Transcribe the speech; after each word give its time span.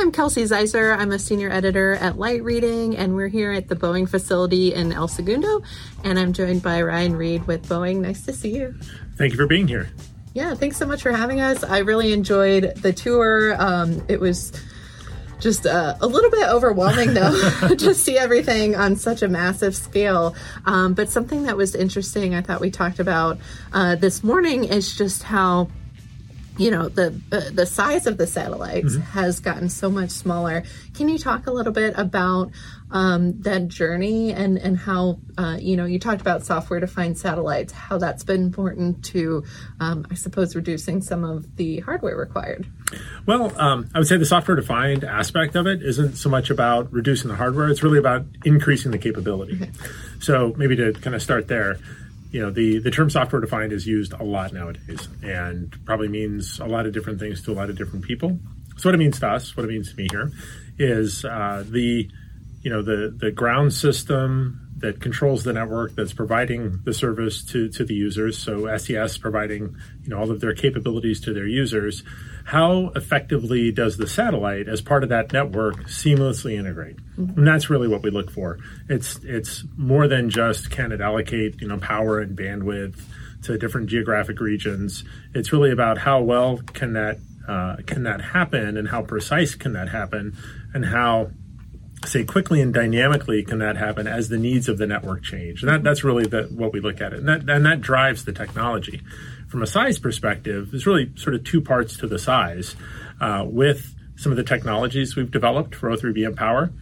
I'm 0.00 0.12
Kelsey 0.12 0.44
Ziser. 0.44 0.96
I'm 0.96 1.12
a 1.12 1.18
senior 1.18 1.50
editor 1.50 1.92
at 1.92 2.18
Light 2.18 2.42
Reading, 2.42 2.96
and 2.96 3.14
we're 3.14 3.28
here 3.28 3.52
at 3.52 3.68
the 3.68 3.76
Boeing 3.76 4.08
facility 4.08 4.72
in 4.72 4.92
El 4.92 5.08
Segundo. 5.08 5.60
And 6.04 6.18
I'm 6.18 6.32
joined 6.32 6.62
by 6.62 6.80
Ryan 6.80 7.16
Reid 7.16 7.46
with 7.46 7.68
Boeing. 7.68 8.00
Nice 8.00 8.24
to 8.24 8.32
see 8.32 8.56
you. 8.56 8.74
Thank 9.18 9.32
you 9.32 9.36
for 9.36 9.46
being 9.46 9.68
here. 9.68 9.90
Yeah, 10.32 10.54
thanks 10.54 10.78
so 10.78 10.86
much 10.86 11.02
for 11.02 11.12
having 11.12 11.42
us. 11.42 11.62
I 11.62 11.80
really 11.80 12.14
enjoyed 12.14 12.76
the 12.76 12.94
tour. 12.94 13.54
Um, 13.62 14.02
it 14.08 14.18
was 14.18 14.52
just 15.38 15.66
uh, 15.66 15.96
a 16.00 16.06
little 16.06 16.30
bit 16.30 16.48
overwhelming 16.48 17.12
though 17.12 17.68
to 17.78 17.94
see 17.94 18.16
everything 18.16 18.76
on 18.76 18.96
such 18.96 19.20
a 19.20 19.28
massive 19.28 19.74
scale 19.74 20.34
um, 20.66 20.92
but 20.92 21.08
something 21.08 21.44
that 21.44 21.56
was 21.56 21.74
interesting 21.74 22.34
i 22.34 22.42
thought 22.42 22.60
we 22.60 22.70
talked 22.70 22.98
about 22.98 23.38
uh, 23.72 23.96
this 23.96 24.22
morning 24.22 24.64
is 24.64 24.94
just 24.94 25.22
how 25.22 25.66
you 26.60 26.70
know 26.70 26.90
the 26.90 27.18
uh, 27.32 27.40
the 27.52 27.64
size 27.64 28.06
of 28.06 28.18
the 28.18 28.26
satellites 28.26 28.92
mm-hmm. 28.92 29.00
has 29.00 29.40
gotten 29.40 29.70
so 29.70 29.90
much 29.90 30.10
smaller. 30.10 30.62
Can 30.94 31.08
you 31.08 31.16
talk 31.16 31.46
a 31.46 31.50
little 31.50 31.72
bit 31.72 31.94
about 31.96 32.50
um, 32.90 33.40
that 33.40 33.68
journey 33.68 34.32
and 34.32 34.58
and 34.58 34.76
how 34.76 35.20
uh, 35.38 35.56
you 35.58 35.74
know 35.74 35.86
you 35.86 35.98
talked 35.98 36.20
about 36.20 36.44
software 36.44 36.78
defined 36.78 37.16
satellites, 37.16 37.72
how 37.72 37.96
that's 37.96 38.24
been 38.24 38.42
important 38.42 39.02
to, 39.06 39.42
um, 39.80 40.06
I 40.10 40.14
suppose, 40.14 40.54
reducing 40.54 41.00
some 41.00 41.24
of 41.24 41.56
the 41.56 41.80
hardware 41.80 42.16
required. 42.16 42.66
Well, 43.24 43.58
um, 43.58 43.88
I 43.94 43.98
would 43.98 44.08
say 44.08 44.18
the 44.18 44.26
software 44.26 44.56
defined 44.56 45.02
aspect 45.02 45.56
of 45.56 45.66
it 45.66 45.82
isn't 45.82 46.16
so 46.16 46.28
much 46.28 46.50
about 46.50 46.92
reducing 46.92 47.28
the 47.28 47.36
hardware; 47.36 47.68
it's 47.68 47.82
really 47.82 47.98
about 47.98 48.26
increasing 48.44 48.90
the 48.90 48.98
capability. 48.98 49.54
Okay. 49.54 49.70
So 50.18 50.52
maybe 50.58 50.76
to 50.76 50.92
kind 50.92 51.16
of 51.16 51.22
start 51.22 51.48
there 51.48 51.78
you 52.30 52.40
know 52.40 52.50
the 52.50 52.78
the 52.78 52.90
term 52.90 53.10
software 53.10 53.40
defined 53.40 53.72
is 53.72 53.86
used 53.86 54.12
a 54.12 54.22
lot 54.22 54.52
nowadays 54.52 55.08
and 55.22 55.76
probably 55.84 56.08
means 56.08 56.60
a 56.60 56.66
lot 56.66 56.86
of 56.86 56.92
different 56.92 57.18
things 57.18 57.42
to 57.44 57.52
a 57.52 57.54
lot 57.54 57.70
of 57.70 57.76
different 57.76 58.04
people. 58.04 58.38
So 58.76 58.88
what 58.88 58.94
it 58.94 58.98
means 58.98 59.20
to 59.20 59.28
us 59.28 59.56
what 59.56 59.64
it 59.64 59.68
means 59.68 59.90
to 59.90 59.96
me 59.96 60.08
here 60.10 60.30
is 60.78 61.24
uh, 61.24 61.64
the 61.68 62.08
you 62.62 62.70
know 62.70 62.82
the 62.82 63.14
the 63.16 63.30
ground 63.30 63.72
system 63.72 64.69
that 64.80 65.00
controls 65.00 65.44
the 65.44 65.52
network 65.52 65.94
that's 65.94 66.12
providing 66.12 66.80
the 66.84 66.92
service 66.92 67.44
to, 67.44 67.68
to 67.70 67.84
the 67.84 67.94
users. 67.94 68.38
So 68.38 68.76
SES 68.76 69.18
providing 69.18 69.76
you 70.02 70.08
know 70.08 70.18
all 70.18 70.30
of 70.30 70.40
their 70.40 70.54
capabilities 70.54 71.20
to 71.22 71.32
their 71.32 71.46
users. 71.46 72.02
How 72.44 72.90
effectively 72.96 73.70
does 73.70 73.96
the 73.96 74.08
satellite 74.08 74.68
as 74.68 74.80
part 74.80 75.02
of 75.02 75.10
that 75.10 75.32
network 75.32 75.84
seamlessly 75.84 76.58
integrate? 76.58 76.96
Mm-hmm. 77.18 77.38
and 77.38 77.46
that's 77.46 77.68
really 77.68 77.88
what 77.88 78.02
we 78.02 78.10
look 78.10 78.30
for. 78.30 78.58
It's 78.88 79.16
it's 79.22 79.64
more 79.76 80.08
than 80.08 80.30
just 80.30 80.70
can 80.70 80.92
it 80.92 81.00
allocate 81.00 81.60
you 81.60 81.68
know 81.68 81.78
power 81.78 82.20
and 82.20 82.36
bandwidth 82.36 83.00
to 83.42 83.58
different 83.58 83.88
geographic 83.88 84.40
regions. 84.40 85.04
It's 85.34 85.52
really 85.52 85.70
about 85.70 85.98
how 85.98 86.22
well 86.22 86.58
can 86.58 86.94
that 86.94 87.18
uh, 87.48 87.76
can 87.86 88.04
that 88.04 88.20
happen 88.20 88.76
and 88.76 88.88
how 88.88 89.02
precise 89.02 89.54
can 89.54 89.72
that 89.72 89.88
happen 89.88 90.36
and 90.72 90.84
how 90.84 91.30
say 92.06 92.24
quickly 92.24 92.60
and 92.60 92.72
dynamically 92.72 93.42
can 93.42 93.58
that 93.58 93.76
happen 93.76 94.06
as 94.06 94.28
the 94.28 94.38
needs 94.38 94.68
of 94.68 94.78
the 94.78 94.86
network 94.86 95.22
change. 95.22 95.62
And 95.62 95.70
that, 95.70 95.82
that's 95.82 96.02
really 96.02 96.24
the, 96.24 96.44
what 96.44 96.72
we 96.72 96.80
look 96.80 97.00
at 97.00 97.12
it. 97.12 97.20
And 97.20 97.28
that, 97.28 97.48
and 97.48 97.66
that 97.66 97.80
drives 97.80 98.24
the 98.24 98.32
technology. 98.32 99.02
From 99.48 99.62
a 99.62 99.66
size 99.66 99.98
perspective 99.98 100.70
there's 100.70 100.86
really 100.86 101.12
sort 101.16 101.34
of 101.34 101.44
two 101.44 101.60
parts 101.60 101.96
to 101.98 102.06
the 102.06 102.18
size. 102.18 102.74
Uh, 103.20 103.44
with 103.46 103.94
some 104.16 104.32
of 104.32 104.36
the 104.36 104.44
technologies 104.44 105.14
we've 105.14 105.30
developed 105.30 105.74
for 105.74 105.90
O3b 105.90 106.34
mPOWER 106.34 106.72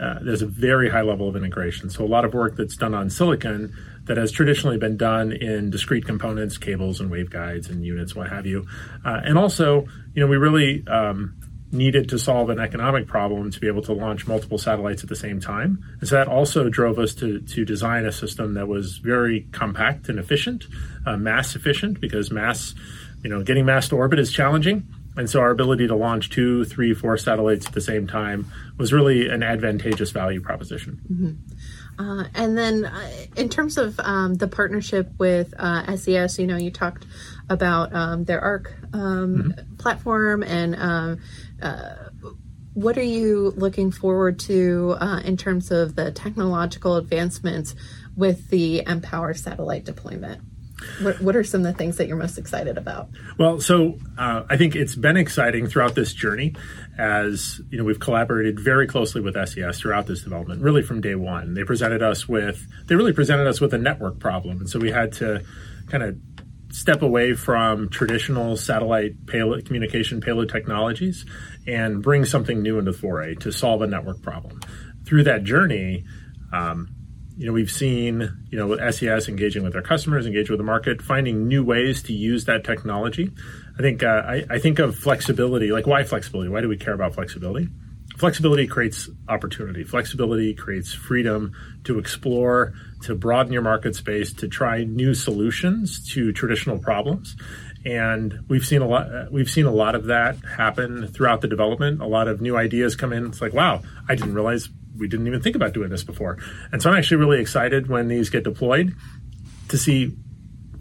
uh, 0.00 0.18
there's 0.22 0.40
a 0.40 0.46
very 0.46 0.88
high 0.88 1.02
level 1.02 1.28
of 1.28 1.36
integration. 1.36 1.90
So 1.90 2.04
a 2.04 2.06
lot 2.06 2.24
of 2.24 2.32
work 2.32 2.56
that's 2.56 2.76
done 2.76 2.94
on 2.94 3.10
silicon 3.10 3.76
that 4.04 4.16
has 4.16 4.32
traditionally 4.32 4.78
been 4.78 4.96
done 4.96 5.30
in 5.30 5.70
discrete 5.70 6.06
components 6.06 6.56
cables 6.56 7.00
and 7.00 7.10
waveguides 7.10 7.68
and 7.68 7.84
units 7.84 8.14
what 8.14 8.30
have 8.30 8.46
you. 8.46 8.66
Uh, 9.04 9.20
and 9.22 9.36
also 9.36 9.86
you 10.14 10.20
know 10.20 10.26
we 10.26 10.38
really 10.38 10.86
um, 10.86 11.36
needed 11.72 12.08
to 12.08 12.18
solve 12.18 12.50
an 12.50 12.58
economic 12.58 13.06
problem 13.06 13.50
to 13.50 13.60
be 13.60 13.68
able 13.68 13.82
to 13.82 13.92
launch 13.92 14.26
multiple 14.26 14.58
satellites 14.58 15.02
at 15.02 15.08
the 15.08 15.16
same 15.16 15.40
time. 15.40 15.84
And 16.00 16.08
so 16.08 16.16
that 16.16 16.26
also 16.26 16.68
drove 16.68 16.98
us 16.98 17.14
to, 17.16 17.40
to 17.40 17.64
design 17.64 18.04
a 18.04 18.12
system 18.12 18.54
that 18.54 18.66
was 18.66 18.98
very 18.98 19.46
compact 19.52 20.08
and 20.08 20.18
efficient, 20.18 20.66
uh, 21.06 21.16
mass 21.16 21.54
efficient, 21.54 22.00
because 22.00 22.30
mass, 22.30 22.74
you 23.22 23.30
know, 23.30 23.42
getting 23.42 23.64
mass 23.64 23.88
to 23.90 23.96
orbit 23.96 24.18
is 24.18 24.32
challenging. 24.32 24.86
And 25.16 25.28
so 25.28 25.40
our 25.40 25.50
ability 25.50 25.88
to 25.88 25.96
launch 25.96 26.30
two, 26.30 26.64
three, 26.64 26.94
four 26.94 27.16
satellites 27.16 27.66
at 27.66 27.72
the 27.72 27.80
same 27.80 28.06
time 28.06 28.50
was 28.78 28.92
really 28.92 29.28
an 29.28 29.42
advantageous 29.42 30.10
value 30.10 30.40
proposition. 30.40 31.00
Mm-hmm. 31.12 32.00
Uh, 32.00 32.24
and 32.34 32.56
then, 32.56 32.86
uh, 32.86 33.10
in 33.36 33.50
terms 33.50 33.76
of 33.76 34.00
um, 34.00 34.34
the 34.34 34.48
partnership 34.48 35.10
with 35.18 35.52
uh, 35.58 35.96
SES, 35.96 36.38
you 36.38 36.46
know, 36.46 36.56
you 36.56 36.70
talked 36.70 37.04
about 37.50 37.94
um, 37.94 38.24
their 38.24 38.40
ARC 38.40 38.72
um, 38.92 39.54
mm-hmm. 39.58 39.76
platform 39.76 40.42
and 40.42 40.76
um, 40.76 41.20
uh, 41.60 41.96
what 42.72 42.96
are 42.96 43.02
you 43.02 43.52
looking 43.56 43.90
forward 43.90 44.38
to 44.38 44.96
uh, 45.00 45.20
in 45.24 45.36
terms 45.36 45.70
of 45.70 45.96
the 45.96 46.12
technological 46.12 46.96
advancements 46.96 47.74
with 48.16 48.48
the 48.48 48.82
mPOWER 48.86 49.36
satellite 49.36 49.84
deployment? 49.84 50.40
What, 51.02 51.20
what, 51.20 51.36
are 51.36 51.44
some 51.44 51.60
of 51.60 51.66
the 51.66 51.74
things 51.74 51.98
that 51.98 52.08
you're 52.08 52.16
most 52.16 52.38
excited 52.38 52.78
about? 52.78 53.10
Well, 53.38 53.60
so 53.60 53.98
uh, 54.16 54.44
I 54.48 54.56
think 54.56 54.74
it's 54.74 54.94
been 54.94 55.18
exciting 55.18 55.66
throughout 55.66 55.94
this 55.94 56.14
journey 56.14 56.54
as 56.96 57.60
you 57.70 57.76
know 57.76 57.84
we've 57.84 58.00
collaborated 58.00 58.58
very 58.58 58.86
closely 58.86 59.20
with 59.20 59.34
SES 59.34 59.78
throughout 59.78 60.06
this 60.06 60.22
development, 60.22 60.62
really 60.62 60.82
from 60.82 61.02
day 61.02 61.14
one. 61.16 61.52
They 61.52 61.64
presented 61.64 62.02
us 62.02 62.26
with 62.26 62.66
they 62.86 62.94
really 62.94 63.12
presented 63.12 63.46
us 63.46 63.60
with 63.60 63.74
a 63.74 63.78
network 63.78 64.20
problem, 64.20 64.58
and 64.58 64.70
so 64.70 64.78
we 64.78 64.90
had 64.90 65.12
to 65.14 65.42
kind 65.88 66.02
of 66.02 66.16
step 66.70 67.02
away 67.02 67.34
from 67.34 67.88
traditional 67.88 68.56
satellite 68.56 69.26
payload 69.26 69.64
communication 69.64 70.20
payload 70.20 70.48
technologies 70.48 71.26
and 71.66 72.02
bring 72.02 72.24
something 72.24 72.62
new 72.62 72.78
into 72.78 72.92
the 72.92 72.98
foray 72.98 73.34
to 73.36 73.50
solve 73.50 73.82
a 73.82 73.86
network 73.86 74.22
problem. 74.22 74.60
Through 75.04 75.24
that 75.24 75.44
journey, 75.44 76.04
um, 76.52 76.88
you 77.36 77.46
know, 77.46 77.52
we've 77.52 77.70
seen, 77.70 78.20
you 78.50 78.58
know, 78.58 78.66
with 78.66 78.94
SES 78.94 79.28
engaging 79.28 79.62
with 79.62 79.72
their 79.72 79.82
customers, 79.82 80.26
engaging 80.26 80.52
with 80.52 80.58
the 80.58 80.64
market, 80.64 81.00
finding 81.00 81.48
new 81.48 81.64
ways 81.64 82.02
to 82.02 82.12
use 82.12 82.44
that 82.44 82.64
technology. 82.64 83.30
I 83.78 83.82
think 83.82 84.02
uh, 84.02 84.22
I, 84.26 84.44
I 84.50 84.58
think 84.58 84.78
of 84.78 84.94
flexibility. 84.94 85.72
Like, 85.72 85.86
why 85.86 86.04
flexibility? 86.04 86.50
Why 86.50 86.60
do 86.60 86.68
we 86.68 86.76
care 86.76 86.92
about 86.92 87.14
flexibility? 87.14 87.68
Flexibility 88.20 88.66
creates 88.66 89.08
opportunity. 89.30 89.82
Flexibility 89.82 90.52
creates 90.52 90.92
freedom 90.92 91.54
to 91.84 91.98
explore, 91.98 92.74
to 93.04 93.14
broaden 93.14 93.50
your 93.50 93.62
market 93.62 93.96
space, 93.96 94.34
to 94.34 94.46
try 94.46 94.84
new 94.84 95.14
solutions 95.14 96.06
to 96.12 96.30
traditional 96.30 96.78
problems. 96.78 97.34
And 97.86 98.40
we've 98.46 98.66
seen 98.66 98.82
a 98.82 98.86
lot. 98.86 99.32
We've 99.32 99.48
seen 99.48 99.64
a 99.64 99.72
lot 99.72 99.94
of 99.94 100.04
that 100.06 100.36
happen 100.44 101.08
throughout 101.08 101.40
the 101.40 101.48
development. 101.48 102.02
A 102.02 102.06
lot 102.06 102.28
of 102.28 102.42
new 102.42 102.58
ideas 102.58 102.94
come 102.94 103.14
in. 103.14 103.24
It's 103.24 103.40
like, 103.40 103.54
wow, 103.54 103.80
I 104.06 104.16
didn't 104.16 104.34
realize 104.34 104.68
we 104.98 105.08
didn't 105.08 105.26
even 105.26 105.40
think 105.40 105.56
about 105.56 105.72
doing 105.72 105.88
this 105.88 106.04
before. 106.04 106.36
And 106.72 106.82
so 106.82 106.90
I'm 106.90 106.98
actually 106.98 107.16
really 107.16 107.40
excited 107.40 107.88
when 107.88 108.08
these 108.08 108.28
get 108.28 108.44
deployed 108.44 108.94
to 109.68 109.78
see 109.78 110.14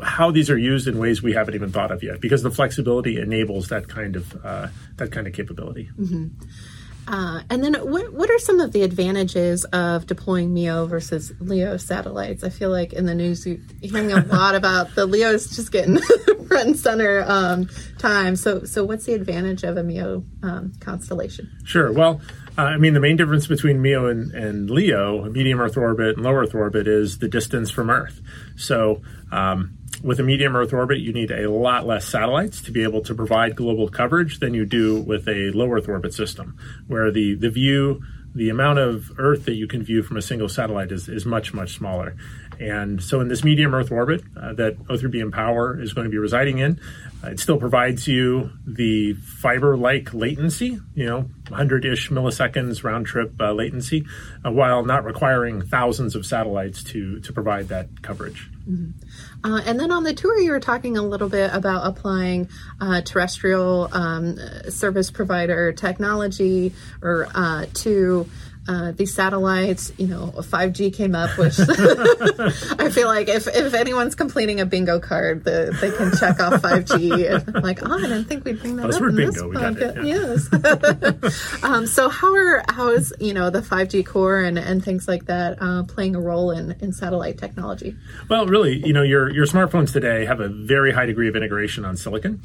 how 0.01 0.29
these 0.31 0.49
are 0.49 0.57
used 0.57 0.89
in 0.89 0.97
ways 0.97 1.23
we 1.23 1.31
haven't 1.31 1.55
even 1.55 1.71
thought 1.71 1.91
of 1.91 2.03
yet, 2.03 2.19
because 2.19 2.43
the 2.43 2.51
flexibility 2.51 3.17
enables 3.17 3.69
that 3.69 3.87
kind 3.87 4.17
of 4.17 4.45
uh, 4.45 4.67
that 4.97 5.13
kind 5.13 5.25
of 5.25 5.31
capability. 5.31 5.89
Mm-hmm. 5.97 6.27
Uh, 7.09 7.41
and 7.49 7.63
then, 7.63 7.73
what 7.73 8.13
what 8.13 8.29
are 8.29 8.37
some 8.37 8.59
of 8.59 8.71
the 8.71 8.83
advantages 8.83 9.65
of 9.65 10.05
deploying 10.05 10.53
MEO 10.53 10.85
versus 10.85 11.33
LEO 11.39 11.75
satellites? 11.75 12.43
I 12.43 12.49
feel 12.49 12.69
like 12.69 12.93
in 12.93 13.07
the 13.07 13.15
news 13.15 13.47
you're 13.47 13.57
hearing 13.81 14.11
a 14.11 14.23
lot 14.27 14.53
about 14.53 14.93
the 14.93 15.07
LEOs 15.07 15.55
just 15.55 15.71
getting 15.71 15.97
front 16.47 16.67
and 16.67 16.77
center 16.77 17.25
um, 17.27 17.67
time. 17.97 18.35
So, 18.35 18.63
so 18.63 18.85
what's 18.85 19.05
the 19.05 19.15
advantage 19.15 19.63
of 19.63 19.75
a 19.77 19.81
MEO 19.81 20.23
um, 20.43 20.73
constellation? 20.79 21.51
Sure. 21.65 21.91
Well, 21.91 22.21
uh, 22.59 22.61
I 22.61 22.77
mean, 22.77 22.93
the 22.93 22.99
main 22.99 23.17
difference 23.17 23.47
between 23.47 23.81
MEO 23.81 24.05
and, 24.05 24.31
and 24.31 24.69
LEO, 24.69 25.23
medium 25.31 25.59
Earth 25.61 25.77
orbit 25.77 26.17
and 26.17 26.23
low 26.23 26.33
Earth 26.33 26.53
orbit, 26.53 26.87
is 26.87 27.17
the 27.17 27.27
distance 27.27 27.71
from 27.71 27.89
Earth. 27.89 28.21
So. 28.55 29.01
Um, 29.31 29.78
with 30.03 30.19
a 30.19 30.23
medium 30.23 30.55
Earth 30.55 30.73
orbit, 30.73 30.99
you 30.99 31.13
need 31.13 31.31
a 31.31 31.49
lot 31.49 31.85
less 31.85 32.05
satellites 32.05 32.61
to 32.63 32.71
be 32.71 32.83
able 32.83 33.01
to 33.01 33.15
provide 33.15 33.55
global 33.55 33.89
coverage 33.89 34.39
than 34.39 34.53
you 34.53 34.65
do 34.65 35.01
with 35.01 35.27
a 35.27 35.51
low 35.53 35.71
Earth 35.71 35.87
orbit 35.87 36.13
system, 36.13 36.57
where 36.87 37.11
the, 37.11 37.35
the 37.35 37.49
view, 37.49 38.01
the 38.33 38.49
amount 38.49 38.79
of 38.79 39.11
Earth 39.17 39.45
that 39.45 39.55
you 39.55 39.67
can 39.67 39.83
view 39.83 40.03
from 40.03 40.17
a 40.17 40.21
single 40.21 40.49
satellite 40.49 40.91
is, 40.91 41.09
is 41.09 41.25
much, 41.25 41.53
much 41.53 41.75
smaller. 41.75 42.15
And 42.59 43.01
so, 43.01 43.21
in 43.21 43.29
this 43.29 43.43
medium 43.43 43.73
Earth 43.73 43.91
orbit 43.91 44.21
uh, 44.35 44.53
that 44.53 44.77
O3b 44.85 45.31
mPOWER 45.31 45.81
is 45.81 45.93
going 45.93 46.05
to 46.05 46.11
be 46.11 46.17
residing 46.17 46.59
in, 46.59 46.79
uh, 47.23 47.29
it 47.29 47.39
still 47.39 47.57
provides 47.57 48.07
you 48.07 48.51
the 48.67 49.13
fiber 49.13 49.77
like 49.77 50.13
latency, 50.13 50.79
you 50.93 51.05
know, 51.05 51.19
100 51.49 51.85
ish 51.85 52.09
milliseconds 52.09 52.83
round 52.83 53.05
trip 53.05 53.33
uh, 53.39 53.53
latency, 53.53 54.05
uh, 54.45 54.51
while 54.51 54.83
not 54.83 55.05
requiring 55.05 55.61
thousands 55.61 56.15
of 56.15 56.25
satellites 56.25 56.83
to, 56.83 57.19
to 57.21 57.31
provide 57.31 57.69
that 57.69 58.01
coverage. 58.01 58.49
Mm-hmm. 58.69 59.51
Uh, 59.51 59.61
and 59.65 59.79
then 59.79 59.91
on 59.91 60.03
the 60.03 60.13
tour, 60.13 60.37
you 60.39 60.51
were 60.51 60.59
talking 60.59 60.97
a 60.97 61.01
little 61.01 61.29
bit 61.29 61.51
about 61.53 61.87
applying 61.87 62.49
uh, 62.81 63.01
terrestrial 63.01 63.89
um, 63.93 64.37
service 64.69 65.11
provider 65.11 65.71
technology 65.71 66.73
or 67.01 67.27
to 67.73 68.29
uh, 68.69 68.91
these 68.91 69.11
satellites, 69.15 69.91
you 69.97 70.05
know, 70.05 70.31
5G 70.37 70.93
came 70.93 71.15
up, 71.15 71.35
which 71.39 71.59
I 72.79 72.91
feel 72.91 73.07
like 73.07 73.27
if, 73.27 73.47
if 73.47 73.73
anyone's 73.73 74.13
completing 74.13 74.59
a 74.59 74.65
bingo 74.65 74.99
card, 74.99 75.43
the, 75.43 75.75
they 75.81 75.89
can 75.89 76.15
check 76.15 76.39
off 76.39 76.61
5G. 76.61 77.33
And 77.33 77.57
I'm 77.57 77.63
like, 77.63 77.79
oh, 77.81 77.97
I 77.97 78.01
didn't 78.01 78.25
think 78.25 78.45
we'd 78.45 78.59
bring 78.59 78.75
that 78.75 78.93
up. 78.93 79.01
in 79.01 79.15
bingo, 79.15 79.31
this 79.31 79.43
we 79.43 79.55
got 79.55 79.75
it, 79.75 79.95
podcast. 79.95 80.05
Yes. 81.25 81.63
um, 81.63 81.87
so 81.87 82.09
how 82.09 82.31
are 82.35 82.63
how 82.69 82.89
is 82.89 83.11
you 83.19 83.33
know 83.33 83.49
the 83.49 83.61
5G 83.61 84.05
core 84.05 84.39
and, 84.39 84.59
and 84.59 84.85
things 84.85 85.07
like 85.07 85.25
that 85.25 85.57
uh, 85.59 85.81
playing 85.83 86.15
a 86.15 86.21
role 86.21 86.51
in, 86.51 86.75
in 86.79 86.93
satellite 86.93 87.39
technology? 87.39 87.95
Well, 88.29 88.45
really, 88.45 88.85
you 88.85 88.93
know, 88.93 89.01
your 89.01 89.33
your 89.33 89.47
smartphones 89.47 89.91
today 89.91 90.25
have 90.25 90.41
a 90.41 90.47
very 90.47 90.91
high 90.91 91.07
degree 91.07 91.27
of 91.27 91.35
integration 91.35 91.85
on 91.85 91.97
silicon, 91.97 92.39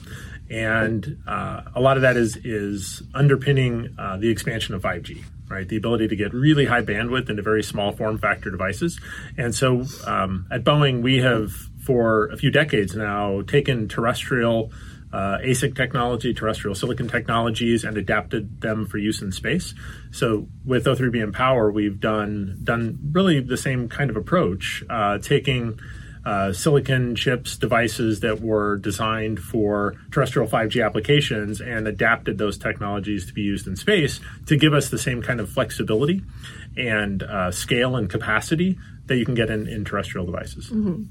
and 0.49 1.19
uh, 1.27 1.65
a 1.75 1.83
lot 1.83 1.99
of 1.99 2.03
that 2.03 2.17
is 2.17 2.39
is 2.39 3.03
underpinning 3.13 3.95
uh, 3.99 4.17
the 4.17 4.31
expansion 4.31 4.75
of 4.75 4.81
5G. 4.81 5.23
Right, 5.47 5.69
the 5.69 5.77
ability 5.77 6.09
to 6.09 6.17
get 6.17 6.33
really 6.33 6.65
high 6.65 6.81
bandwidth 6.81 7.29
into 7.29 7.43
very 7.43 7.63
small 7.63 7.93
form 7.93 8.17
factor 8.19 8.51
devices, 8.51 8.99
and 9.37 9.55
so 9.55 9.85
um, 10.07 10.47
at 10.51 10.65
Boeing 10.65 11.03
we 11.03 11.19
have 11.19 11.53
for 11.85 12.29
a 12.29 12.37
few 12.37 12.51
decades 12.51 12.97
now 12.97 13.43
taken 13.43 13.87
terrestrial 13.87 14.73
uh, 15.15 15.39
ASIC 15.45 15.77
technology, 15.77 16.35
terrestrial 16.35 16.75
silicon 16.75 17.07
technologies, 17.09 17.85
and 17.85 17.97
adapted 17.97 18.61
them 18.61 18.85
for 18.85 18.99
use 18.99 19.23
in 19.23 19.31
space. 19.31 19.73
So 20.11 20.49
with 20.65 20.87
O3b 20.87 21.33
mPOWER, 21.33 21.73
we've 21.73 22.01
done 22.01 22.59
done 22.65 22.99
really 23.13 23.39
the 23.41 23.57
same 23.57 23.89
kind 23.89 24.11
of 24.11 24.17
approach, 24.17 24.83
uh, 24.91 25.19
taking 25.19 25.79
uh, 26.25 26.53
silicon 26.53 27.15
chips 27.15 27.57
devices 27.57 28.21
that 28.21 28.41
were 28.41 28.77
designed 28.77 29.41
for 29.41 29.95
terrestrial 30.11 30.49
5G 30.49 30.85
applications 30.85 31.61
and 31.61 31.87
adapted 31.87 32.39
those 32.39 32.57
technologies 32.59 33.27
to 33.27 33.35
be 33.35 33.43
used 33.43 33.67
in 33.67 33.77
space 33.77 34.21
to 34.47 34.57
give 34.57 34.73
us 34.73 34.89
the 34.89 34.99
same 34.99 35.23
kind 35.23 35.41
of 35.41 35.51
flexibility 35.51 36.23
and 36.77 37.23
uh, 37.23 37.51
scale 37.51 37.97
and 37.97 38.09
capacity 38.11 38.79
that 39.07 39.17
you 39.17 39.25
can 39.27 39.35
get 39.35 39.51
in, 39.51 39.69
in 39.69 39.85
terrestrial 39.85 40.25
devices. 40.25 40.69
Mm-hmm. 40.69 41.03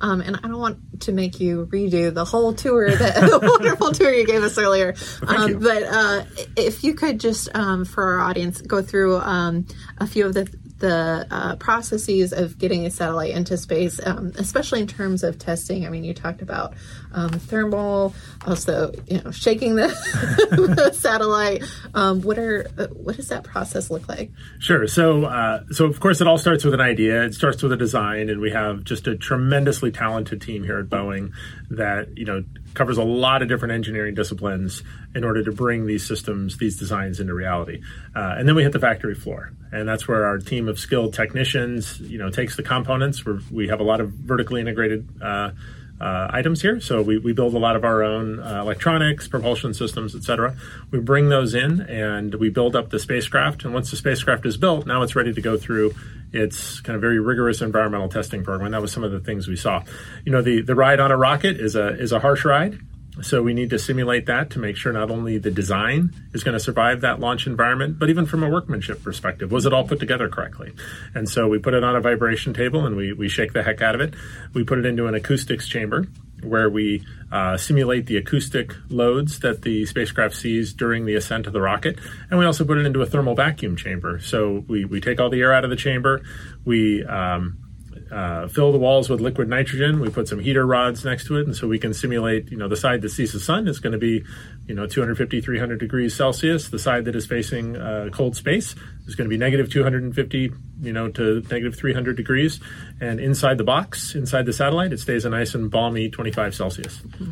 Um, 0.00 0.20
and 0.20 0.36
I 0.36 0.48
don't 0.48 0.58
want 0.58 1.02
to 1.02 1.12
make 1.12 1.38
you 1.38 1.66
redo 1.70 2.12
the 2.12 2.24
whole 2.24 2.52
tour, 2.52 2.90
that, 2.90 3.14
the 3.20 3.38
wonderful 3.40 3.92
tour 3.92 4.12
you 4.12 4.26
gave 4.26 4.42
us 4.42 4.58
earlier. 4.58 4.94
Um, 5.26 5.60
but 5.60 5.82
uh, 5.84 6.24
if 6.56 6.82
you 6.82 6.94
could 6.94 7.20
just, 7.20 7.48
um, 7.54 7.84
for 7.84 8.02
our 8.02 8.20
audience, 8.20 8.60
go 8.60 8.82
through 8.82 9.18
um, 9.18 9.66
a 9.98 10.06
few 10.06 10.26
of 10.26 10.34
the 10.34 10.52
the 10.78 11.26
uh, 11.30 11.56
processes 11.56 12.32
of 12.32 12.58
getting 12.58 12.84
a 12.86 12.90
satellite 12.90 13.30
into 13.30 13.56
space, 13.56 13.98
um, 14.04 14.32
especially 14.36 14.80
in 14.80 14.86
terms 14.86 15.22
of 15.22 15.38
testing. 15.38 15.86
I 15.86 15.90
mean, 15.90 16.04
you 16.04 16.12
talked 16.12 16.42
about 16.42 16.74
um, 17.16 17.30
thermal, 17.30 18.14
also 18.46 18.92
you 19.08 19.20
know 19.22 19.30
shaking 19.30 19.74
the, 19.74 19.88
the 20.76 20.92
satellite. 20.92 21.64
Um, 21.94 22.20
what 22.20 22.38
are 22.38 22.66
uh, 22.78 22.86
what 22.88 23.16
does 23.16 23.28
that 23.28 23.42
process 23.42 23.90
look 23.90 24.08
like? 24.08 24.30
Sure. 24.60 24.86
So, 24.86 25.24
uh, 25.24 25.64
so 25.72 25.86
of 25.86 25.98
course, 25.98 26.20
it 26.20 26.28
all 26.28 26.38
starts 26.38 26.62
with 26.62 26.74
an 26.74 26.80
idea. 26.80 27.24
It 27.24 27.34
starts 27.34 27.62
with 27.62 27.72
a 27.72 27.76
design, 27.76 28.28
and 28.28 28.40
we 28.40 28.50
have 28.50 28.84
just 28.84 29.08
a 29.08 29.16
tremendously 29.16 29.90
talented 29.90 30.42
team 30.42 30.62
here 30.62 30.78
at 30.78 30.86
Boeing 30.86 31.32
that 31.70 32.16
you 32.16 32.26
know 32.26 32.44
covers 32.74 32.98
a 32.98 33.02
lot 33.02 33.40
of 33.40 33.48
different 33.48 33.72
engineering 33.72 34.14
disciplines 34.14 34.82
in 35.14 35.24
order 35.24 35.42
to 35.42 35.50
bring 35.50 35.86
these 35.86 36.06
systems, 36.06 36.58
these 36.58 36.78
designs 36.78 37.18
into 37.18 37.32
reality. 37.32 37.80
Uh, 38.14 38.34
and 38.36 38.46
then 38.46 38.54
we 38.54 38.62
hit 38.62 38.72
the 38.72 38.78
factory 38.78 39.14
floor, 39.14 39.50
and 39.72 39.88
that's 39.88 40.06
where 40.06 40.26
our 40.26 40.36
team 40.36 40.68
of 40.68 40.78
skilled 40.78 41.14
technicians, 41.14 41.98
you 42.00 42.18
know, 42.18 42.28
takes 42.28 42.56
the 42.56 42.62
components. 42.62 43.24
We're, 43.24 43.40
we 43.50 43.68
have 43.68 43.80
a 43.80 43.84
lot 43.84 44.02
of 44.02 44.10
vertically 44.10 44.60
integrated. 44.60 45.08
Uh, 45.22 45.52
uh, 46.00 46.28
items 46.30 46.62
here. 46.62 46.80
So 46.80 47.02
we, 47.02 47.18
we 47.18 47.32
build 47.32 47.54
a 47.54 47.58
lot 47.58 47.76
of 47.76 47.84
our 47.84 48.02
own 48.02 48.40
uh, 48.40 48.60
electronics, 48.60 49.28
propulsion 49.28 49.74
systems, 49.74 50.14
etc. 50.14 50.56
We 50.90 51.00
bring 51.00 51.28
those 51.28 51.54
in 51.54 51.80
and 51.82 52.34
we 52.34 52.50
build 52.50 52.76
up 52.76 52.90
the 52.90 52.98
spacecraft. 52.98 53.64
And 53.64 53.72
once 53.72 53.90
the 53.90 53.96
spacecraft 53.96 54.44
is 54.46 54.56
built, 54.56 54.86
now 54.86 55.02
it's 55.02 55.16
ready 55.16 55.32
to 55.32 55.40
go 55.40 55.56
through 55.56 55.94
its 56.32 56.80
kind 56.80 56.94
of 56.94 57.00
very 57.00 57.18
rigorous 57.18 57.62
environmental 57.62 58.08
testing 58.08 58.44
program. 58.44 58.66
And 58.66 58.74
that 58.74 58.82
was 58.82 58.92
some 58.92 59.04
of 59.04 59.12
the 59.12 59.20
things 59.20 59.48
we 59.48 59.56
saw. 59.56 59.82
You 60.24 60.32
know, 60.32 60.42
the 60.42 60.60
the 60.60 60.74
ride 60.74 61.00
on 61.00 61.10
a 61.10 61.16
rocket 61.16 61.58
is 61.60 61.76
a 61.76 61.88
is 61.88 62.12
a 62.12 62.20
harsh 62.20 62.44
ride. 62.44 62.78
So 63.22 63.42
we 63.42 63.54
need 63.54 63.70
to 63.70 63.78
simulate 63.78 64.26
that 64.26 64.50
to 64.50 64.58
make 64.58 64.76
sure 64.76 64.92
not 64.92 65.10
only 65.10 65.38
the 65.38 65.50
design 65.50 66.14
is 66.34 66.44
going 66.44 66.52
to 66.52 66.60
survive 66.60 67.00
that 67.00 67.18
launch 67.18 67.46
environment, 67.46 67.98
but 67.98 68.10
even 68.10 68.26
from 68.26 68.42
a 68.42 68.48
workmanship 68.48 69.02
perspective, 69.02 69.50
was 69.50 69.64
it 69.64 69.72
all 69.72 69.86
put 69.88 70.00
together 70.00 70.28
correctly? 70.28 70.72
And 71.14 71.28
so 71.28 71.48
we 71.48 71.58
put 71.58 71.74
it 71.74 71.82
on 71.82 71.96
a 71.96 72.00
vibration 72.00 72.52
table 72.52 72.84
and 72.84 72.94
we, 72.94 73.12
we 73.14 73.28
shake 73.28 73.52
the 73.52 73.62
heck 73.62 73.80
out 73.80 73.94
of 73.94 74.00
it. 74.00 74.14
We 74.52 74.64
put 74.64 74.78
it 74.78 74.86
into 74.86 75.06
an 75.06 75.14
acoustics 75.14 75.66
chamber 75.66 76.06
where 76.42 76.68
we 76.68 77.04
uh, 77.32 77.56
simulate 77.56 78.06
the 78.06 78.18
acoustic 78.18 78.74
loads 78.90 79.40
that 79.40 79.62
the 79.62 79.86
spacecraft 79.86 80.34
sees 80.34 80.74
during 80.74 81.06
the 81.06 81.14
ascent 81.14 81.46
of 81.46 81.54
the 81.54 81.60
rocket. 81.60 81.98
And 82.30 82.38
we 82.38 82.44
also 82.44 82.64
put 82.64 82.76
it 82.76 82.84
into 82.84 83.00
a 83.00 83.06
thermal 83.06 83.34
vacuum 83.34 83.76
chamber. 83.76 84.20
So 84.20 84.64
we, 84.68 84.84
we 84.84 85.00
take 85.00 85.20
all 85.20 85.30
the 85.30 85.40
air 85.40 85.54
out 85.54 85.64
of 85.64 85.70
the 85.70 85.76
chamber. 85.76 86.22
We, 86.64 87.04
um, 87.04 87.65
uh, 88.10 88.46
fill 88.48 88.72
the 88.72 88.78
walls 88.78 89.08
with 89.08 89.20
liquid 89.20 89.48
nitrogen. 89.48 90.00
We 90.00 90.10
put 90.10 90.28
some 90.28 90.38
heater 90.38 90.66
rods 90.66 91.04
next 91.04 91.26
to 91.26 91.38
it, 91.38 91.46
and 91.46 91.56
so 91.56 91.66
we 91.66 91.78
can 91.78 91.92
simulate. 91.92 92.50
You 92.50 92.56
know, 92.56 92.68
the 92.68 92.76
side 92.76 93.02
that 93.02 93.08
sees 93.08 93.32
the 93.32 93.40
sun 93.40 93.66
is 93.66 93.80
going 93.80 93.92
to 93.92 93.98
be, 93.98 94.24
you 94.66 94.74
know, 94.74 94.86
250, 94.86 95.40
300 95.40 95.80
degrees 95.80 96.14
Celsius. 96.14 96.68
The 96.68 96.78
side 96.78 97.04
that 97.06 97.16
is 97.16 97.26
facing 97.26 97.76
uh, 97.76 98.10
cold 98.12 98.36
space 98.36 98.74
is 99.06 99.14
going 99.14 99.26
to 99.26 99.30
be 99.30 99.38
negative 99.38 99.70
250, 99.70 100.52
you 100.82 100.92
know, 100.92 101.10
to 101.10 101.40
negative 101.50 101.76
300 101.76 102.16
degrees. 102.16 102.60
And 103.00 103.18
inside 103.18 103.58
the 103.58 103.64
box, 103.64 104.14
inside 104.14 104.46
the 104.46 104.52
satellite, 104.52 104.92
it 104.92 105.00
stays 105.00 105.24
a 105.24 105.30
nice 105.30 105.54
and 105.54 105.70
balmy 105.70 106.08
25 106.08 106.54
Celsius. 106.54 106.98
Mm-hmm. 106.98 107.30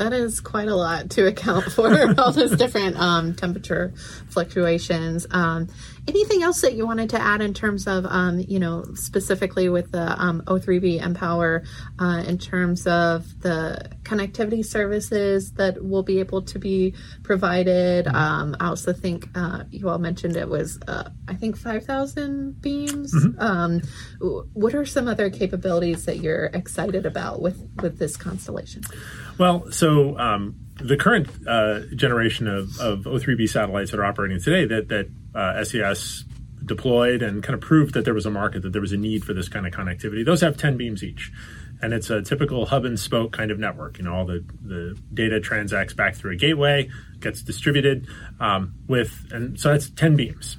That 0.00 0.14
is 0.14 0.40
quite 0.40 0.68
a 0.68 0.74
lot 0.74 1.10
to 1.10 1.26
account 1.26 1.66
for 1.72 2.14
all 2.18 2.32
those 2.32 2.56
different 2.56 2.96
um, 2.96 3.34
temperature 3.34 3.92
fluctuations. 4.30 5.26
Um, 5.30 5.68
anything 6.08 6.42
else 6.42 6.62
that 6.62 6.72
you 6.72 6.86
wanted 6.86 7.10
to 7.10 7.20
add 7.20 7.42
in 7.42 7.52
terms 7.52 7.86
of, 7.86 8.06
um, 8.06 8.38
you 8.48 8.58
know, 8.58 8.86
specifically 8.94 9.68
with 9.68 9.92
the 9.92 10.18
um, 10.18 10.40
O3b 10.46 11.02
mPOWER 11.02 11.66
uh, 11.98 12.24
in 12.26 12.38
terms 12.38 12.86
of 12.86 13.42
the 13.42 13.90
connectivity 14.02 14.64
services 14.64 15.52
that 15.52 15.84
will 15.84 16.02
be 16.02 16.18
able 16.18 16.40
to 16.40 16.58
be 16.58 16.94
provided? 17.22 18.06
Um, 18.08 18.56
I 18.58 18.68
also 18.68 18.94
think 18.94 19.28
uh, 19.34 19.64
you 19.70 19.90
all 19.90 19.98
mentioned 19.98 20.34
it 20.34 20.48
was, 20.48 20.78
uh, 20.88 21.10
I 21.28 21.34
think, 21.34 21.58
5,000 21.58 22.62
beams. 22.62 23.14
Um, 23.38 23.82
what 24.54 24.74
are 24.74 24.86
some 24.86 25.08
other 25.08 25.28
capabilities 25.28 26.06
that 26.06 26.20
you're 26.20 26.46
excited 26.46 27.04
about 27.04 27.42
with, 27.42 27.68
with 27.82 27.98
this 27.98 28.16
constellation? 28.16 28.82
Well, 29.40 29.72
so 29.72 30.18
um, 30.18 30.54
the 30.82 30.98
current 30.98 31.26
uh, 31.48 31.80
generation 31.96 32.46
of, 32.46 32.78
of 32.78 33.04
O3b 33.04 33.48
satellites 33.48 33.90
that 33.90 33.98
are 33.98 34.04
operating 34.04 34.38
today 34.38 34.66
that 34.66 34.88
that 34.88 35.08
uh, 35.34 35.64
SES 35.64 36.26
deployed 36.66 37.22
and 37.22 37.42
kind 37.42 37.54
of 37.54 37.62
proved 37.62 37.94
that 37.94 38.04
there 38.04 38.12
was 38.12 38.26
a 38.26 38.30
market, 38.30 38.60
that 38.64 38.74
there 38.74 38.82
was 38.82 38.92
a 38.92 38.98
need 38.98 39.24
for 39.24 39.32
this 39.32 39.48
kind 39.48 39.66
of 39.66 39.72
connectivity. 39.72 40.26
Those 40.26 40.42
have 40.42 40.58
10 40.58 40.76
beams 40.76 41.02
each. 41.02 41.32
And 41.80 41.94
it's 41.94 42.10
a 42.10 42.20
typical 42.20 42.66
hub 42.66 42.84
and 42.84 43.00
spoke 43.00 43.32
kind 43.32 43.50
of 43.50 43.58
network. 43.58 43.96
You 43.96 44.04
know, 44.04 44.14
all 44.14 44.26
the, 44.26 44.44
the 44.60 44.98
data 45.14 45.40
transacts 45.40 45.94
back 45.94 46.16
through 46.16 46.32
a 46.32 46.36
gateway, 46.36 46.90
gets 47.20 47.40
distributed 47.40 48.08
um, 48.40 48.74
with, 48.88 49.26
and 49.32 49.58
so 49.58 49.70
that's 49.70 49.88
10 49.88 50.16
beams. 50.16 50.58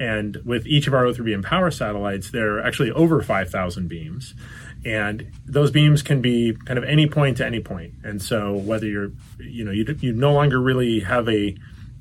And 0.00 0.36
with 0.44 0.66
each 0.66 0.86
of 0.86 0.94
our 0.94 1.04
O3b 1.04 1.42
mPOWER 1.42 1.72
satellites, 1.72 2.30
there 2.30 2.58
are 2.58 2.62
actually 2.62 2.90
over 2.90 3.22
5,000 3.22 3.88
beams 3.88 4.34
and 4.84 5.30
those 5.46 5.70
beams 5.70 6.02
can 6.02 6.20
be 6.20 6.56
kind 6.64 6.78
of 6.78 6.84
any 6.84 7.06
point 7.06 7.36
to 7.38 7.46
any 7.46 7.60
point. 7.60 7.94
and 8.04 8.20
so 8.20 8.54
whether 8.54 8.86
you're 8.86 9.12
you 9.38 9.64
know 9.64 9.70
you, 9.70 9.84
you 10.00 10.12
no 10.12 10.32
longer 10.32 10.60
really 10.60 11.00
have 11.00 11.28
a 11.28 11.52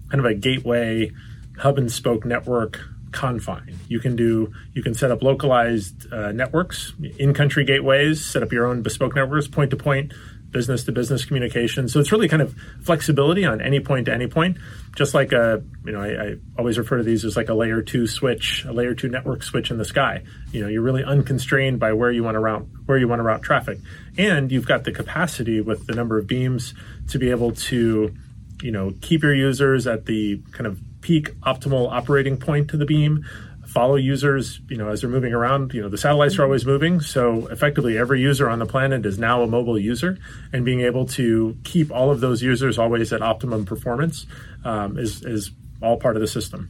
kind 0.09 0.19
of 0.19 0.25
a 0.25 0.33
gateway 0.33 1.11
hub 1.57 1.77
and 1.77 1.91
spoke 1.91 2.25
network 2.25 2.79
confine 3.11 3.77
you 3.87 3.99
can 3.99 4.15
do 4.15 4.51
you 4.73 4.81
can 4.81 4.93
set 4.93 5.11
up 5.11 5.21
localized 5.21 6.11
uh, 6.13 6.31
networks 6.31 6.93
in 7.19 7.33
country 7.33 7.65
gateways 7.65 8.23
set 8.25 8.41
up 8.41 8.51
your 8.51 8.65
own 8.65 8.81
bespoke 8.81 9.15
networks 9.15 9.47
point 9.47 9.69
to 9.69 9.77
point 9.77 10.13
business 10.51 10.83
to 10.83 10.91
business 10.91 11.25
communication. 11.25 11.87
So 11.87 11.99
it's 11.99 12.11
really 12.11 12.27
kind 12.27 12.41
of 12.41 12.55
flexibility 12.83 13.45
on 13.45 13.61
any 13.61 13.79
point 13.79 14.05
to 14.05 14.13
any 14.13 14.27
point, 14.27 14.57
just 14.95 15.13
like 15.13 15.31
a, 15.31 15.63
you 15.85 15.91
know, 15.91 16.01
I, 16.01 16.07
I, 16.07 16.35
always 16.57 16.77
refer 16.77 16.97
to 16.97 17.03
these 17.03 17.25
as 17.25 17.37
like 17.37 17.49
a 17.49 17.53
layer 17.53 17.81
two 17.81 18.05
switch, 18.05 18.65
a 18.65 18.73
layer 18.73 18.93
two 18.93 19.09
network 19.09 19.43
switch 19.43 19.71
in 19.71 19.77
the 19.77 19.85
sky. 19.85 20.23
You 20.51 20.61
know, 20.61 20.67
you're 20.67 20.81
really 20.81 21.03
unconstrained 21.03 21.79
by 21.79 21.93
where 21.93 22.11
you 22.11 22.23
want 22.23 22.35
to 22.35 22.39
route, 22.39 22.67
where 22.85 22.97
you 22.97 23.07
want 23.07 23.19
to 23.19 23.23
route 23.23 23.41
traffic. 23.41 23.79
And 24.17 24.51
you've 24.51 24.67
got 24.67 24.83
the 24.83 24.91
capacity 24.91 25.61
with 25.61 25.87
the 25.87 25.93
number 25.93 26.17
of 26.17 26.27
beams 26.27 26.73
to 27.09 27.19
be 27.19 27.31
able 27.31 27.53
to, 27.53 28.13
you 28.61 28.71
know, 28.71 28.93
keep 29.01 29.23
your 29.23 29.33
users 29.33 29.87
at 29.87 30.05
the 30.05 30.41
kind 30.51 30.67
of 30.67 30.79
peak 31.01 31.33
optimal 31.41 31.91
operating 31.91 32.37
point 32.37 32.69
to 32.69 32.77
the 32.77 32.85
beam, 32.85 33.25
follow 33.71 33.95
users, 33.95 34.59
you 34.67 34.75
know, 34.75 34.89
as 34.89 35.01
they're 35.01 35.09
moving 35.09 35.33
around. 35.33 35.73
You 35.73 35.81
know, 35.81 35.89
the 35.89 35.97
satellites 35.97 36.37
are 36.37 36.43
always 36.43 36.65
moving, 36.65 36.99
so 36.99 37.47
effectively 37.47 37.97
every 37.97 38.19
user 38.21 38.49
on 38.49 38.59
the 38.59 38.65
planet 38.65 39.05
is 39.05 39.17
now 39.17 39.43
a 39.43 39.47
mobile 39.47 39.79
user, 39.79 40.17
and 40.51 40.65
being 40.65 40.81
able 40.81 41.05
to 41.07 41.57
keep 41.63 41.91
all 41.91 42.11
of 42.11 42.19
those 42.19 42.41
users 42.43 42.77
always 42.77 43.13
at 43.13 43.21
optimum 43.21 43.65
performance 43.65 44.25
um, 44.65 44.97
is 44.97 45.23
is 45.23 45.51
all 45.81 45.97
part 45.97 46.15
of 46.17 46.21
the 46.21 46.27
system. 46.27 46.69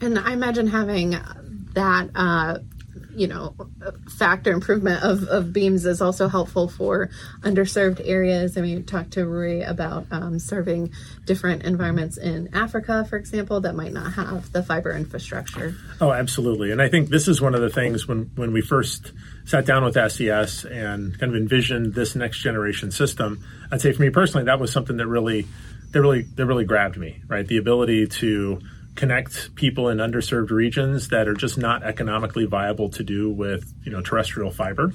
And 0.00 0.18
I 0.18 0.32
imagine 0.32 0.68
having 0.68 1.10
that. 1.74 2.10
Uh, 2.14 2.58
you 3.16 3.26
know 3.26 3.54
factor 4.18 4.52
improvement 4.52 5.02
of, 5.02 5.24
of 5.24 5.52
beams 5.52 5.86
is 5.86 6.02
also 6.02 6.28
helpful 6.28 6.68
for 6.68 7.08
underserved 7.40 8.00
areas. 8.04 8.58
I 8.58 8.60
mean, 8.60 8.84
talked 8.84 9.12
to 9.12 9.26
Rui 9.26 9.62
about 9.62 10.06
um, 10.10 10.38
serving 10.38 10.92
different 11.24 11.64
environments 11.64 12.18
in 12.18 12.54
Africa, 12.54 13.06
for 13.08 13.16
example, 13.16 13.60
that 13.62 13.74
might 13.74 13.92
not 13.92 14.12
have 14.12 14.52
the 14.52 14.62
fiber 14.62 14.92
infrastructure. 14.92 15.74
Oh, 16.00 16.12
absolutely. 16.12 16.70
And 16.70 16.82
I 16.82 16.88
think 16.88 17.08
this 17.08 17.26
is 17.26 17.40
one 17.40 17.54
of 17.54 17.62
the 17.62 17.70
things 17.70 18.06
when 18.06 18.30
when 18.36 18.52
we 18.52 18.60
first 18.60 19.12
sat 19.46 19.64
down 19.64 19.84
with 19.84 19.94
SES 19.94 20.64
and 20.64 21.18
kind 21.18 21.34
of 21.34 21.40
envisioned 21.40 21.94
this 21.94 22.14
next 22.14 22.38
generation 22.38 22.90
system. 22.90 23.42
I'd 23.72 23.80
say 23.80 23.92
for 23.92 24.02
me 24.02 24.10
personally, 24.10 24.44
that 24.44 24.60
was 24.60 24.72
something 24.72 24.98
that 24.98 25.06
really 25.06 25.46
that 25.92 26.02
really 26.02 26.22
that 26.22 26.44
really 26.44 26.64
grabbed 26.64 26.98
me. 26.98 27.22
Right, 27.28 27.46
the 27.46 27.56
ability 27.56 28.08
to 28.08 28.60
connect 28.96 29.54
people 29.54 29.88
in 29.88 29.98
underserved 29.98 30.50
regions 30.50 31.08
that 31.08 31.28
are 31.28 31.34
just 31.34 31.58
not 31.58 31.82
economically 31.82 32.46
viable 32.46 32.88
to 32.90 33.04
do 33.04 33.30
with 33.30 33.72
you 33.84 33.92
know 33.92 34.00
terrestrial 34.00 34.50
fiber. 34.50 34.92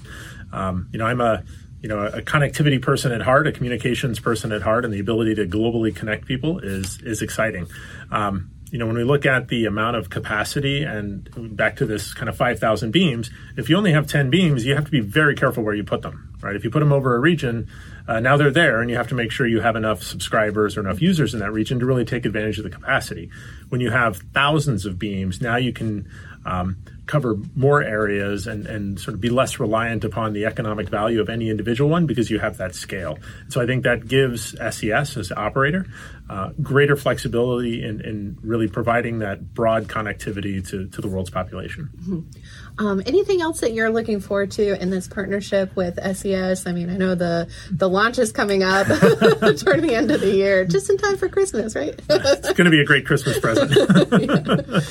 Um, 0.52 0.90
you 0.92 1.00
know, 1.00 1.06
I'm 1.06 1.22
a 1.22 1.44
you 1.82 1.90
know 1.90 2.06
a 2.06 2.22
connectivity 2.22 2.82
person 2.82 3.12
at 3.12 3.22
heart, 3.22 3.48
a 3.48 3.52
communications 3.52 4.20
person 4.20 4.52
at 4.52 4.62
heart, 4.62 4.86
and 4.86 4.94
the 4.94 5.00
ability 5.00 5.36
to 5.36 5.46
globally 5.46 5.96
connect 5.96 6.26
people 6.26 6.60
is 6.60 7.02
is 7.02 7.22
exciting. 7.22 7.68
Um, 8.12 8.52
you 8.72 8.78
know, 8.78 8.88
when 8.88 8.96
we 8.96 9.04
look 9.04 9.26
at 9.26 9.50
the 9.50 9.66
amount 9.66 9.98
of 9.98 10.10
capacity 10.10 10.84
and 10.84 11.30
back 11.58 11.76
to 11.76 11.86
this 11.86 12.14
kind 12.14 12.30
of 12.30 12.38
5,000 12.38 12.92
beams, 12.92 13.30
if 13.58 13.70
you 13.70 13.76
only 13.76 13.92
have 13.92 14.08
10 14.08 14.30
beams, 14.30 14.66
you 14.66 14.76
have 14.76 14.86
to 14.86 14.92
be 14.92 15.02
very 15.02 15.36
careful 15.36 15.62
where 15.62 15.76
you 15.76 15.84
put 15.84 16.02
them, 16.02 16.34
right? 16.42 16.56
If 16.56 16.64
you 16.64 16.70
put 16.70 16.80
them 16.80 16.94
over 16.94 17.14
a 17.14 17.20
region, 17.20 17.68
uh, 18.12 18.20
now 18.20 18.36
they're 18.36 18.52
there 18.52 18.82
and 18.82 18.90
you 18.90 18.98
have 18.98 19.08
to 19.08 19.16
make 19.16 19.32
sure 19.32 19.48
you 19.48 19.62
have 19.62 19.78
enough 19.78 20.04
subscribers 20.04 20.76
or 20.76 20.82
enough 20.82 21.02
users 21.02 21.34
in 21.34 21.40
that 21.40 21.52
region 21.52 21.80
to 21.80 21.86
really 21.86 22.04
take 22.04 22.26
advantage 22.26 22.58
of 22.58 22.66
the 22.66 22.70
capacity. 22.70 23.30
When 23.70 23.80
you 23.80 23.90
have 23.90 24.18
thousands 24.34 24.86
of 24.86 25.00
beams, 25.00 25.40
now 25.40 25.56
you 25.56 25.72
can 25.72 26.10
um, 26.46 26.78
cover 27.06 27.38
more 27.56 27.82
areas 27.82 28.48
and, 28.48 28.66
and 28.68 29.00
sort 29.00 29.14
of 29.14 29.22
be 29.22 29.30
less 29.30 29.60
reliant 29.60 30.04
upon 30.04 30.34
the 30.34 30.46
economic 30.46 30.90
value 30.90 31.22
of 31.22 31.30
any 31.30 31.50
individual 31.50 31.90
one 31.90 32.06
because 32.06 32.30
you 32.30 32.40
have 32.40 32.58
that 32.58 32.76
scale. 32.76 33.18
So 33.48 33.62
I 33.62 33.66
think 33.66 33.86
that 33.86 34.08
gives 34.08 34.58
SES 34.58 35.16
as 35.16 35.32
operator 35.32 35.86
uh, 36.32 36.52
greater 36.62 36.96
flexibility 36.96 37.84
in, 37.84 38.00
in, 38.00 38.38
really 38.42 38.70
providing 38.70 39.20
that 39.20 39.54
broad 39.54 39.90
connectivity 39.90 40.66
to, 40.66 40.88
to 40.88 41.02
the 41.02 41.08
world's 41.10 41.30
population. 41.30 41.90
Mm-hmm. 41.94 42.86
Um, 42.86 43.04
anything 43.06 43.42
else 43.42 43.60
that 43.60 43.74
you're 43.74 43.90
looking 43.90 44.22
forward 44.22 44.52
to 44.52 44.82
in 44.82 44.90
this 44.92 45.10
partnership 45.10 45.76
with 45.76 46.00
SES? 46.16 46.66
I 46.66 46.72
mean, 46.72 46.90
I 46.90 46.96
know 46.96 47.16
the 47.16 47.50
the 47.70 47.90
launch 48.02 48.18
is 48.20 48.32
coming 48.32 48.64
up 48.64 48.88
toward 48.88 49.82
the 49.82 49.94
end 49.94 50.12
of 50.12 50.22
the 50.22 50.34
year, 50.34 50.66
just 50.66 50.90
in 50.90 50.98
time 50.98 51.18
for 51.18 51.30
Christmas, 51.30 51.76
right? 51.76 52.00
it's 52.10 52.54
going 52.54 52.66
to 52.66 52.72
be 52.72 52.82
a 52.82 52.86
great 52.86 53.06
Christmas 53.06 53.40
present. 53.40 53.72
yeah. 53.72 54.80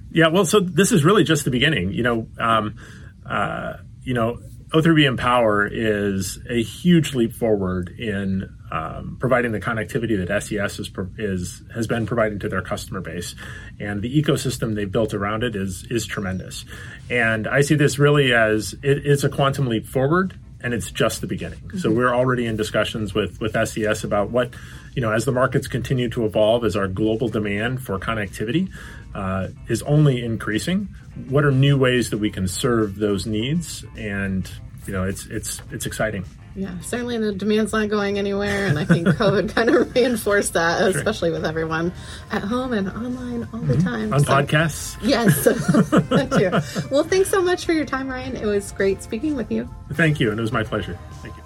Yeah, 0.12 0.26
well, 0.26 0.44
so 0.44 0.58
this 0.58 0.90
is 0.90 1.04
really 1.04 1.22
just 1.22 1.44
the 1.44 1.52
beginning. 1.52 1.92
You 1.92 2.02
know, 2.02 2.26
um, 2.36 2.74
uh, 3.24 3.74
you 4.02 4.12
know, 4.12 4.40
O3b 4.70 5.16
mPOWER 5.16 5.68
is 5.70 6.40
a 6.50 6.60
huge 6.60 7.14
leap 7.14 7.32
forward 7.32 7.90
in 7.96 8.52
um, 8.72 9.18
providing 9.20 9.52
the 9.52 9.60
connectivity 9.60 10.26
that 10.26 10.42
SES 10.42 10.80
is, 10.80 10.90
is, 11.16 11.62
has 11.72 11.86
been 11.86 12.06
providing 12.06 12.40
to 12.40 12.48
their 12.48 12.60
customer 12.60 13.00
base, 13.00 13.36
and 13.78 14.02
the 14.02 14.20
ecosystem 14.20 14.74
they've 14.74 14.90
built 14.90 15.14
around 15.14 15.44
it 15.44 15.54
is 15.54 15.86
is 15.90 16.06
tremendous. 16.06 16.64
And 17.08 17.46
I 17.46 17.60
see 17.60 17.76
this 17.76 18.00
really 18.00 18.32
as 18.32 18.74
it 18.82 19.06
is 19.06 19.22
a 19.22 19.28
quantum 19.28 19.68
leap 19.68 19.86
forward, 19.86 20.36
and 20.62 20.74
it's 20.74 20.90
just 20.90 21.20
the 21.20 21.26
beginning. 21.26 21.60
Mm-hmm. 21.60 21.78
So 21.78 21.90
we're 21.90 22.14
already 22.14 22.46
in 22.46 22.56
discussions 22.56 23.14
with 23.14 23.40
with 23.40 23.56
SES 23.68 24.04
about 24.04 24.30
what 24.30 24.54
you 24.94 25.02
know 25.02 25.12
as 25.12 25.24
the 25.24 25.32
markets 25.32 25.66
continue 25.66 26.08
to 26.10 26.24
evolve, 26.24 26.64
as 26.64 26.76
our 26.76 26.88
global 26.88 27.28
demand 27.28 27.82
for 27.82 27.98
connectivity 27.98 28.70
uh, 29.14 29.48
is 29.68 29.82
only 29.82 30.24
increasing. 30.24 30.88
What 31.28 31.44
are 31.44 31.50
new 31.50 31.76
ways 31.76 32.10
that 32.10 32.18
we 32.18 32.30
can 32.30 32.48
serve 32.48 32.96
those 32.96 33.26
needs? 33.26 33.84
And 33.96 34.50
you 34.90 34.96
know, 34.96 35.04
it's 35.04 35.26
it's 35.26 35.62
it's 35.70 35.86
exciting. 35.86 36.24
Yeah, 36.56 36.76
certainly 36.80 37.16
the 37.16 37.32
demand's 37.32 37.72
not 37.72 37.88
going 37.88 38.18
anywhere, 38.18 38.66
and 38.66 38.76
I 38.76 38.84
think 38.84 39.06
COVID 39.22 39.54
kind 39.54 39.70
of 39.70 39.94
reinforced 39.94 40.54
that, 40.54 40.82
especially 40.96 41.30
with 41.30 41.46
everyone 41.46 41.92
at 42.32 42.42
home 42.42 42.72
and 42.72 42.88
online 42.88 43.48
all 43.52 43.60
the 43.60 43.74
mm-hmm. 43.74 43.86
time. 43.86 44.12
On 44.12 44.18
so, 44.18 44.32
podcasts? 44.32 44.96
Yes, 45.00 45.44
thank 46.08 46.34
you. 46.40 46.50
Well, 46.90 47.04
thanks 47.04 47.30
so 47.30 47.40
much 47.40 47.64
for 47.66 47.72
your 47.72 47.84
time, 47.84 48.08
Ryan. 48.08 48.34
It 48.34 48.46
was 48.46 48.72
great 48.72 49.00
speaking 49.00 49.36
with 49.36 49.52
you. 49.52 49.70
Thank 49.92 50.18
you, 50.18 50.30
and 50.30 50.40
it 50.40 50.42
was 50.42 50.50
my 50.50 50.64
pleasure. 50.64 50.98
Thank 51.22 51.36
you. 51.36 51.39